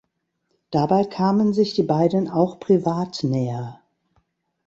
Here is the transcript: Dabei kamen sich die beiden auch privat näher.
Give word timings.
Dabei 0.71 1.03
kamen 1.03 1.53
sich 1.53 1.75
die 1.75 1.83
beiden 1.83 2.27
auch 2.27 2.59
privat 2.59 3.23
näher. 3.23 3.81